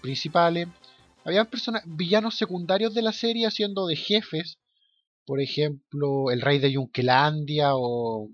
[0.03, 0.69] principales.
[1.25, 4.59] Había personas, villanos secundarios de la serie haciendo de jefes,
[5.27, 8.31] por ejemplo, el rey de Yunkelandia o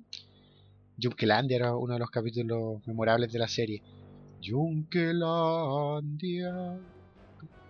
[0.98, 3.82] Yunkelandia era uno de los capítulos memorables de la serie.
[4.42, 5.30] Yunkelandia.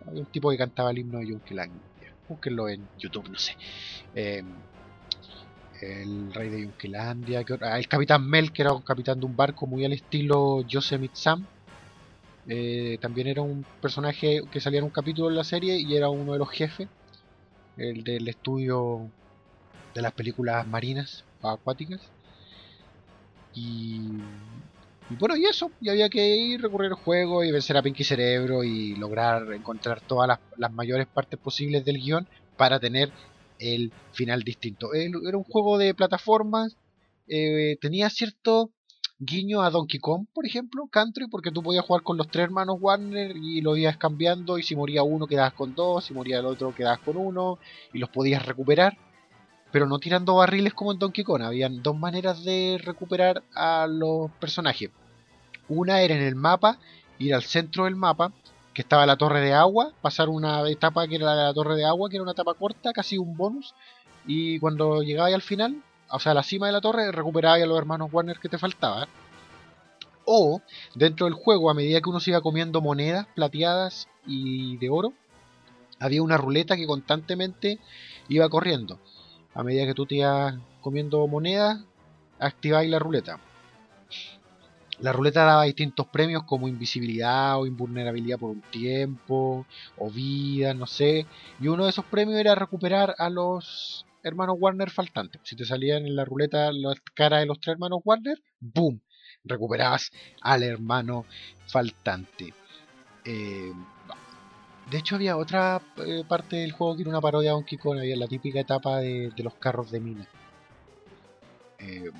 [0.04, 1.80] Había un tipo que cantaba el himno de Yunkelandia.
[2.28, 3.56] Búsquenlo en YouTube, no sé.
[4.14, 4.42] Eh,
[5.82, 6.70] el rey de.
[7.60, 11.16] Ah, el capitán Mel, que era un capitán de un barco muy al estilo Yosemite
[11.16, 11.46] Sam.
[12.48, 16.08] Eh, también era un personaje que salía en un capítulo de la serie y era
[16.08, 16.88] uno de los jefes.
[17.76, 19.10] El del estudio
[19.94, 22.00] de las películas marinas acuáticas.
[23.54, 24.00] Y,
[25.10, 25.70] y bueno, y eso.
[25.80, 30.00] Y había que ir, recorrer el juego y vencer a Pinky Cerebro y lograr encontrar
[30.00, 33.10] todas las, las mayores partes posibles del guion para tener
[33.62, 34.92] el final distinto.
[34.94, 36.76] El- era un juego de plataformas.
[37.28, 38.70] eh, tenía cierto
[39.18, 42.76] guiño a Donkey Kong, por ejemplo, Country, porque tú podías jugar con los tres hermanos
[42.80, 44.58] Warner y lo ibas cambiando.
[44.58, 46.04] Y si moría uno, quedabas con dos.
[46.04, 47.58] Si moría el otro, quedabas con uno.
[47.92, 48.98] Y los podías recuperar.
[49.72, 51.42] Pero no tirando barriles como en Donkey Kong.
[51.42, 54.90] Habían dos maneras de recuperar a los personajes.
[55.68, 56.78] Una era en el mapa,
[57.18, 58.32] ir al centro del mapa,
[58.74, 61.84] que estaba la torre de agua, pasar una etapa que era la la torre de
[61.84, 63.74] agua, que era una etapa corta, casi un bonus,
[64.26, 67.66] y cuando llegabas al final, o sea, a la cima de la torre, recuperabas a
[67.66, 69.08] los hermanos Warner que te faltaban.
[70.24, 70.60] O,
[70.94, 75.12] dentro del juego, a medida que uno se iba comiendo monedas plateadas y de oro,
[75.98, 77.78] había una ruleta que constantemente
[78.28, 79.00] iba corriendo.
[79.54, 81.80] A medida que tú te ibas comiendo monedas,
[82.38, 83.38] activáis la ruleta.
[85.02, 89.66] La ruleta daba distintos premios como invisibilidad o invulnerabilidad por un tiempo,
[89.98, 91.26] o vida, no sé.
[91.60, 95.40] Y uno de esos premios era recuperar a los hermanos Warner faltantes.
[95.44, 99.00] Si te salían en la ruleta las caras de los tres hermanos Warner, ¡boom!
[99.42, 101.26] Recuperabas al hermano
[101.66, 102.54] faltante.
[103.24, 103.72] Eh,
[104.88, 107.98] de hecho, había otra eh, parte del juego que era una parodia de Donkey Kong.
[107.98, 110.28] Había la típica etapa de, de los carros de mina.
[111.80, 112.10] Eh,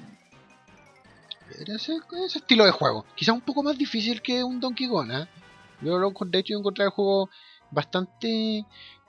[1.61, 3.05] era ese, ese estilo de juego.
[3.15, 5.11] Quizá un poco más difícil que un Donkey Kong.
[5.13, 5.27] ¿eh?
[5.81, 7.31] Yo lo, de hecho, yo encontré el juego
[7.71, 8.65] bastante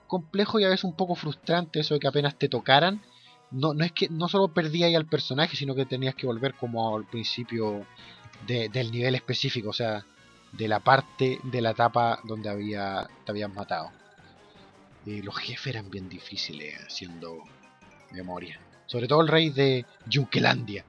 [0.06, 1.80] complejo y a veces un poco frustrante.
[1.80, 3.02] Eso de que apenas te tocaran.
[3.50, 6.96] No, no es que no solo perdías al personaje, sino que tenías que volver como
[6.96, 7.86] al principio
[8.46, 9.70] de- del nivel específico.
[9.70, 10.04] O sea,
[10.52, 13.90] de la parte de la etapa donde había, te habían matado.
[15.06, 17.44] Los jefes eran bien difíciles haciendo
[18.12, 18.58] memoria.
[18.86, 20.84] Sobre todo el rey de Yunkelandia.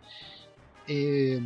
[0.87, 1.39] Eh,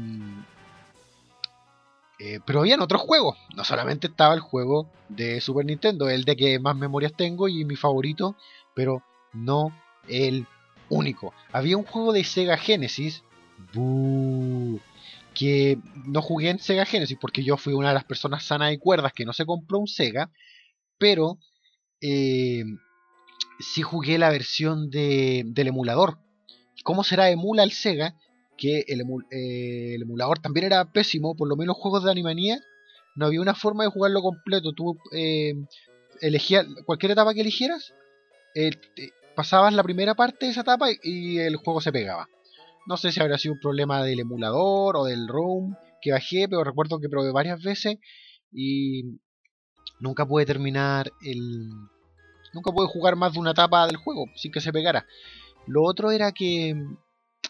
[2.20, 3.38] eh, pero habían otros juegos.
[3.56, 7.64] No solamente estaba el juego de Super Nintendo, el de que más memorias tengo y
[7.64, 8.36] mi favorito,
[8.76, 9.74] pero no
[10.08, 10.46] el
[10.90, 11.34] único.
[11.52, 13.24] Había un juego de Sega Genesis,
[15.34, 18.78] que no jugué en Sega Genesis porque yo fui una de las personas sanas y
[18.78, 20.30] cuerdas que no se compró un Sega,
[20.98, 21.38] pero
[22.02, 22.64] eh,
[23.60, 26.18] sí jugué la versión de, del emulador.
[26.84, 28.16] ¿Cómo será emula el Sega?
[28.60, 32.60] Que el, eh, el, emulador también era pésimo, por lo menos juegos de Animania
[33.16, 34.74] no había una forma de jugarlo completo.
[34.74, 35.54] Tú eh,
[36.22, 37.94] elegías cualquier etapa que eligieras,
[39.36, 42.28] pasabas la primera parte de esa etapa y el juego se pegaba.
[42.88, 46.64] No sé si habrá sido un problema del emulador o del ROM que bajé, pero
[46.64, 47.98] recuerdo que probé varias veces
[48.52, 49.20] y
[50.00, 51.70] nunca pude terminar el...
[52.54, 55.06] Nunca pude jugar más de una etapa del juego sin que se pegara.
[55.68, 56.74] Lo otro era que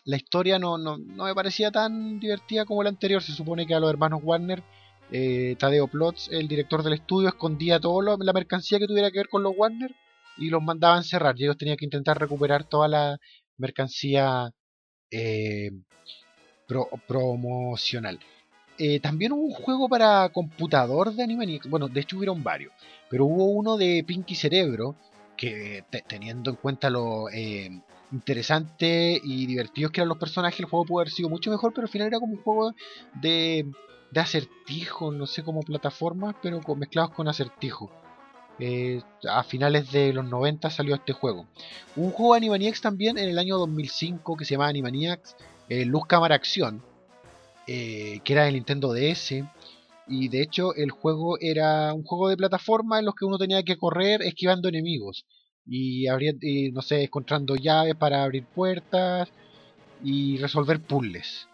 [0.06, 3.22] la historia no, no, no me parecía tan divertida como la anterior.
[3.22, 4.64] Se supone que a los hermanos Warner
[5.12, 9.30] eh, Tadeo Plots, el director del estudio, escondía toda la mercancía que tuviera que ver
[9.30, 9.96] con los Warner
[10.38, 11.36] y los mandaba a encerrar.
[11.38, 13.18] Y ellos tenían que intentar recuperar toda la
[13.58, 14.52] mercancía
[15.12, 15.72] eh,
[17.08, 18.20] promocional.
[18.78, 21.70] Eh, también hubo un juego para computador de Animaniacs.
[21.70, 22.72] Bueno, de hecho hubieron varios.
[23.10, 24.96] Pero hubo uno de Pinky Cerebro
[25.36, 27.30] que teniendo en cuenta lo
[28.12, 31.86] interesante y divertidos que eran los personajes, el juego pudo haber sido mucho mejor, pero
[31.86, 32.74] al final era como un juego
[33.22, 33.66] de
[34.12, 37.92] de acertijo, no sé cómo plataformas, pero mezclados con acertijo.
[38.60, 41.48] Eh, a finales de los 90 salió este juego.
[41.96, 45.38] Un juego de Animaniacs también en el año 2005 que se llama Animaniacs
[45.70, 46.84] eh, Luz Cámara Acción,
[47.68, 49.44] eh, que era el Nintendo DS.
[50.08, 53.64] Y de hecho el juego era un juego de plataforma en los que uno tenía
[53.64, 55.26] que correr esquivando enemigos.
[55.70, 56.08] Y,
[56.42, 59.30] y no sé, encontrando llaves para abrir puertas
[60.04, 61.48] y resolver puzzles.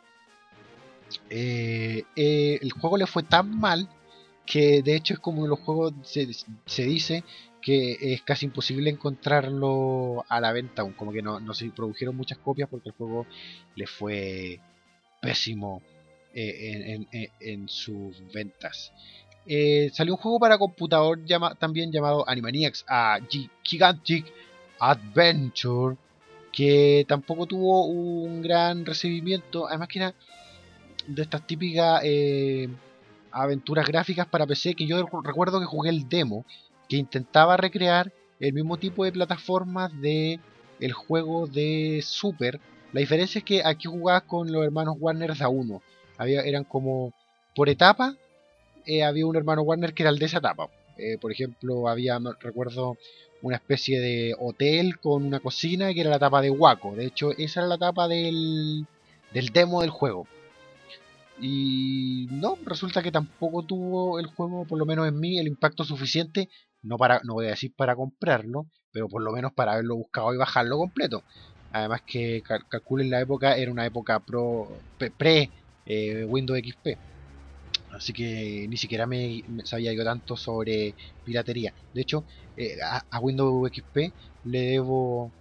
[1.30, 3.90] Eh, eh, el juego le fue tan mal
[4.46, 7.24] que de hecho es como en los juegos se, dice
[7.62, 12.16] que es casi imposible encontrarlo a la venta aún, como que no, no se produjeron
[12.16, 13.26] muchas copias porque el juego
[13.76, 14.60] le fue
[15.22, 15.82] pésimo
[16.38, 18.92] eh, en, sus ventas.
[19.94, 21.20] Salió un juego para computador
[21.60, 22.86] también llamado Animaniacs
[23.64, 24.26] Gigantic
[24.80, 25.98] Adventure
[26.56, 30.16] que tampoco tuvo un gran recibimiento, además que era
[31.06, 32.70] de estas típicas eh,
[33.30, 36.46] aventuras gráficas para PC que yo recuerdo que jugué el demo
[36.88, 40.40] que intentaba recrear el mismo tipo de plataformas de
[40.80, 42.60] el juego de Super.
[42.94, 45.82] La diferencia es que aquí jugabas con los hermanos Warner a uno.
[46.18, 47.14] Había, eran como
[47.54, 48.16] por etapa.
[48.86, 50.70] Eh, había un hermano Warner que era el de esa etapa.
[50.98, 52.98] Eh, por ejemplo, había, recuerdo,
[53.42, 56.96] una especie de hotel con una cocina que era la etapa de Waco.
[56.96, 58.86] De hecho, esa era la etapa del,
[59.34, 60.28] del demo del juego.
[61.40, 65.84] Y no, resulta que tampoco tuvo el juego, por lo menos en mí, el impacto
[65.84, 66.50] suficiente,
[66.82, 70.34] no, para, no voy a decir para comprarlo, pero por lo menos para haberlo buscado
[70.34, 71.24] y bajarlo completo.
[71.74, 74.24] Además que calculen la época, era una época
[75.18, 75.50] pre
[75.86, 76.98] eh, Windows XP.
[77.96, 81.74] Así que ni siquiera me, sabía yo tanto sobre piratería.
[81.94, 82.26] De hecho,
[82.58, 84.12] eh, a, Windows XP
[84.44, 85.32] le debo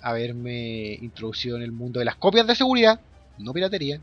[0.00, 3.00] haberme introducido en el mundo de las copias de seguridad,
[3.38, 4.00] no piratería,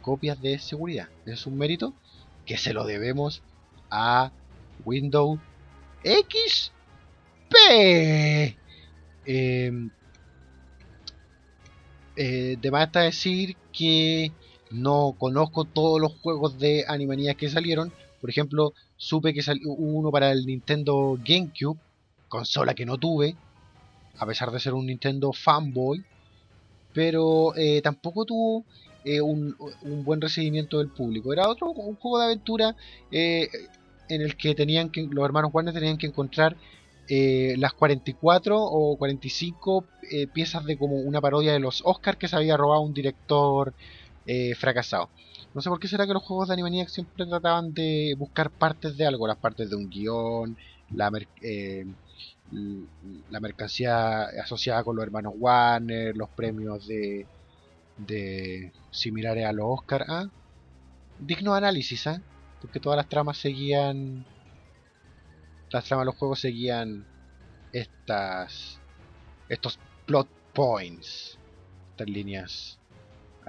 [0.00, 1.08] copias de seguridad.
[1.26, 1.92] Es un mérito
[2.46, 3.42] que se lo debemos
[3.90, 4.30] a
[4.84, 5.40] Windows
[6.04, 7.54] XP.
[9.26, 9.90] Em,
[12.16, 14.32] eh, de está decir que
[14.70, 17.92] no conozco todos los juegos de Animaniacs que salieron.
[18.20, 21.78] Por ejemplo, supe que salió uno para el Nintendo GameCube,
[22.28, 23.34] consola que no tuve,
[24.18, 26.04] a pesar de ser un Nintendo fanboy.
[26.92, 28.64] Pero eh, tampoco tuvo
[29.04, 29.56] eh, un,
[30.04, 31.32] buen recibimiento del público.
[31.32, 32.76] Era otro un juego de aventura
[33.10, 33.48] eh,
[34.08, 36.56] en el que tenían que los hermanos Warner tenían que encontrar
[37.12, 39.84] las 44 o 45
[40.32, 43.74] piezas de como una parodia de los Oscars que se había robado un director
[44.56, 45.10] fracasado.
[45.54, 48.96] No sé por qué será que los juegos de Animaniacs siempre trataban de buscar partes
[48.96, 50.56] de algo, las partes de un guion,
[50.92, 51.10] la,
[53.30, 57.26] la mercancía asociada con los hermanos Warner, los premios de,
[57.98, 60.04] de similares a los Oscar.
[60.08, 60.28] ¿ah?
[61.18, 62.22] Digno análisis, ¿ah?
[62.60, 64.24] porque todas las tramas seguían.
[65.70, 67.06] Las tramas de los juegos seguían
[67.72, 68.80] estas.
[69.48, 71.38] estos plot points.
[71.90, 72.79] Estas líneas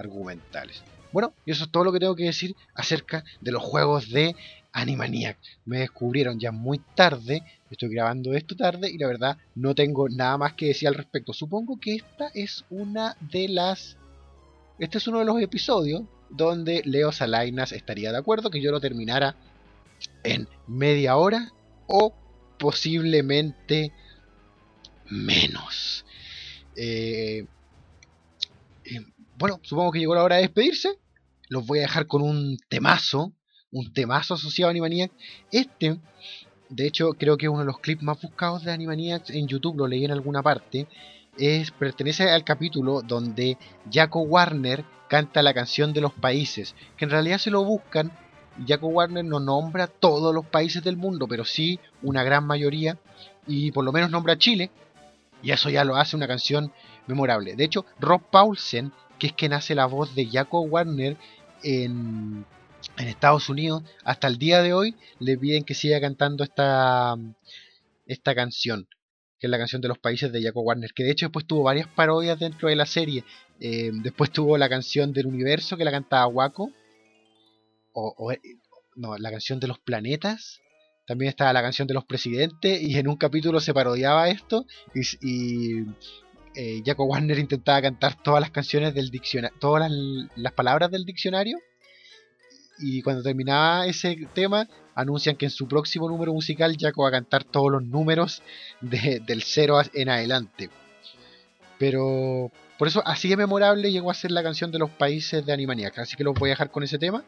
[0.02, 0.82] argumentales.
[1.12, 4.34] Bueno, y eso es todo lo que tengo que decir acerca de los juegos de
[4.72, 5.36] Animaniac.
[5.66, 10.38] Me descubrieron ya muy tarde, estoy grabando esto tarde y la verdad no tengo nada
[10.38, 11.32] más que decir al respecto.
[11.32, 13.98] Supongo que esta es una de las
[14.78, 18.80] este es uno de los episodios donde Leo Salainas estaría de acuerdo que yo lo
[18.80, 19.36] terminara
[20.24, 21.52] en media hora
[21.86, 22.14] o
[22.58, 23.92] posiblemente
[25.10, 26.04] menos.
[26.74, 27.44] Eh,
[28.96, 29.06] eh,
[29.38, 30.98] bueno, supongo que llegó la hora de despedirse.
[31.48, 33.32] los voy a dejar con un temazo,
[33.70, 35.14] un temazo asociado a Animaniacs.
[35.50, 35.98] Este,
[36.68, 39.76] de hecho, creo que es uno de los clips más buscados de Animaniacs en YouTube,
[39.76, 40.86] lo leí en alguna parte.
[41.38, 43.58] Es, pertenece al capítulo donde
[43.90, 48.12] Jaco Warner canta la canción de los países, que en realidad se lo buscan.
[48.66, 52.98] Jaco Warner no nombra todos los países del mundo, pero sí una gran mayoría,
[53.46, 54.70] y por lo menos nombra Chile,
[55.42, 56.72] y eso ya lo hace una canción
[57.06, 57.56] memorable.
[57.56, 61.16] De hecho, Rob Paulsen, que es quien hace la voz de Jaco Warner
[61.62, 62.44] en,
[62.96, 67.16] en Estados Unidos, hasta el día de hoy le piden que siga cantando esta,
[68.06, 68.88] esta canción,
[69.38, 71.64] que es la canción de los países de Jaco Warner, que de hecho después tuvo
[71.64, 73.24] varias parodias dentro de la serie.
[73.60, 76.72] Eh, después tuvo la canción del universo que la cantaba Waco,
[77.92, 78.32] o, o,
[78.96, 80.60] no, la canción de los planetas,
[81.06, 85.84] también estaba la canción de los presidentes y en un capítulo se parodiaba esto y
[86.54, 89.90] eh, Jaco Warner intentaba cantar todas las canciones del diccionario, todas
[90.36, 91.58] las, palabras del diccionario
[92.78, 97.12] y cuando terminaba ese tema anuncian que en su próximo número musical Jaco va a
[97.12, 98.42] cantar todos los números
[98.80, 100.68] de, del cero en adelante.
[101.78, 105.52] Pero por eso así de memorable llegó a ser la canción de los países de
[105.52, 107.24] Animaniacs, así que los voy a dejar con ese tema.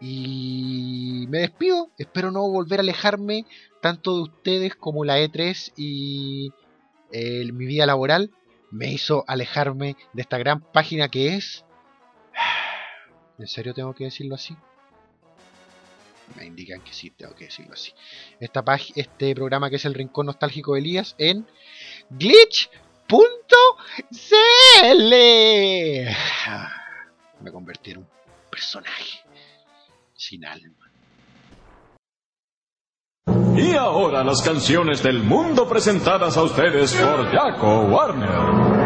[0.00, 1.90] Y me despido.
[1.96, 3.46] Espero no volver a alejarme
[3.80, 6.50] tanto de ustedes como la E3 y
[7.10, 8.30] mi vida laboral
[8.70, 11.64] me hizo alejarme de esta gran página que es.
[13.38, 14.56] ¿En serio tengo que decirlo así?
[16.34, 17.92] Me indican que sí, tengo que decirlo así.
[18.40, 18.64] Esta
[18.96, 21.46] este programa que es el Rincón Nostálgico de Elías en
[22.10, 22.68] glitch.cl.
[27.40, 28.08] Me convertí en un
[28.50, 29.20] personaje
[30.14, 30.85] sin alma.
[33.56, 38.76] Y ahora las canciones del mundo presentadas a ustedes por Jaco Warner.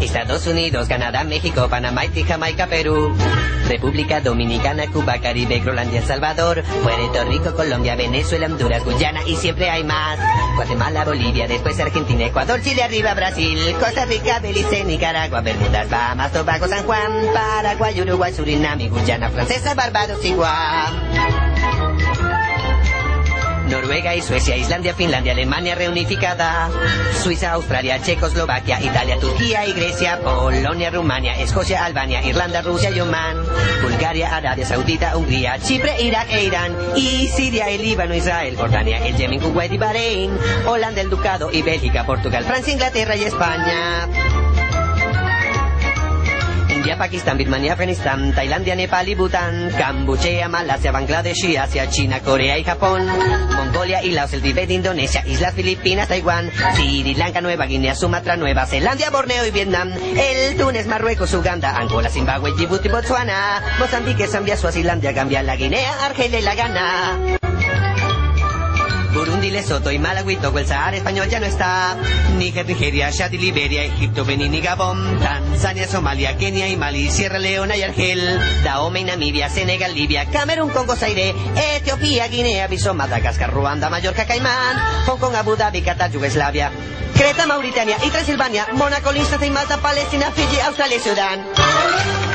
[0.00, 3.12] Estados Unidos, Canadá, México, Panamá, Haití, Jamaica, Perú.
[3.68, 9.84] República Dominicana, Cuba, Caribe, Groenlandia, Salvador, Puerto Rico, Colombia, Venezuela, Honduras, Guyana y siempre hay
[9.84, 10.18] más.
[10.56, 16.66] Guatemala, Bolivia, después Argentina, Ecuador, Chile, arriba Brasil, Costa Rica, Belice, Nicaragua, Bermudas, Bahamas, Tobago,
[16.66, 21.07] San Juan, Paraguay, Uruguay, Surinam, Guyana Francesa, Barbados y Guam.
[23.68, 26.70] Noruega y Suecia, Islandia, Finlandia, Alemania reunificada,
[27.22, 33.36] Suiza, Australia, Checoslovaquia, Italia, Turquía y Grecia, Polonia, Rumania, Escocia, Albania, Irlanda, Rusia y Oman,
[33.82, 39.16] Bulgaria, Arabia Saudita, Hungría, Chipre, Irak e Irán, y Siria, el Líbano, Israel, Jordania, el
[39.16, 40.30] Yemen, Kuwait y Bahrein,
[40.66, 44.08] Holanda, el Ducado y Bélgica, Portugal, Francia, Inglaterra y España.
[46.88, 52.64] India, Pakistán, Birmania, Afganistán, Tailandia, Nepal y Bután, Camboya, Malasia, Bangladesh Asia, China, Corea y
[52.64, 53.06] Japón,
[53.56, 58.64] Mongolia y Laos, el Tibet, Indonesia, Islas Filipinas, Taiwán, Sri Lanka, Nueva Guinea, Sumatra, Nueva
[58.64, 65.12] Zelanda, Borneo y Vietnam, el Túnez, Marruecos, Uganda, Angola, Zimbabue, Djibouti, Botswana, Mozambique, Zambia, Suazilandia,
[65.12, 67.47] Gambia, la Guinea, Argelia y la Ghana.
[69.18, 71.96] Burundi, Lesoto y Malawi, el Sahara español ya no está.
[72.36, 77.76] Níger, Nigeria, Chad Liberia, Egipto, Benín y Gabón, Tanzania, Somalia, Kenia y Mali, Sierra Leona
[77.76, 81.34] y Argel, Dahomey, Namibia, Senegal, Libia, Camerún, Congo, Zaire,
[81.74, 86.70] Etiopía, Guinea, Bissau, Madagascar, Ruanda, Mallorca, Caimán, Hong Kong, Abu Dhabi, Qatar, Yugoslavia,
[87.16, 92.27] Creta, Mauritania y Transilvania, Mónaco, Liechtenstein, Malta, Palestina, Fiji, Australia y Sudán.